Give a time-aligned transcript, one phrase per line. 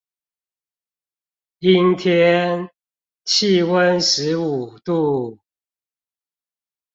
[1.59, 2.71] 陰天，
[3.23, 5.37] 氣溫十五度